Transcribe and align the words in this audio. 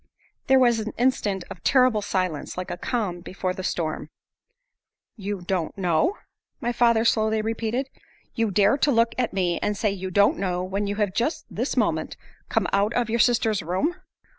There 0.47 0.57
was 0.57 0.79
an 0.79 0.93
instant 0.97 1.43
of 1.51 1.63
terrible 1.63 2.01
silence 2.01 2.57
like 2.57 2.71
a 2.71 2.75
calm 2.75 3.19
before 3.19 3.53
the 3.53 3.61
storm. 3.63 4.09
"You 5.15 5.41
don't 5.41 5.77
know," 5.77 6.17
my 6.59 6.71
father 6.71 7.05
slowly 7.05 7.39
repeated. 7.43 7.87
"You 8.33 8.49
dare 8.49 8.79
to 8.79 8.89
look 8.91 9.13
at 9.19 9.31
me 9.31 9.59
and 9.59 9.77
say 9.77 9.91
you 9.91 10.09
don't 10.09 10.39
know 10.39 10.63
when 10.63 10.87
you 10.87 10.95
have 10.95 11.13
just 11.13 11.45
this 11.51 11.77
moment 11.77 12.17
come 12.49 12.65
out 12.73 12.95
of 12.95 13.11
your 13.11 13.19
sister's 13.19 13.61
room?" 13.61 13.93